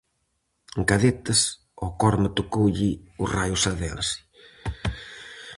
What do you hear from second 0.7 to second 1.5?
En cadetes,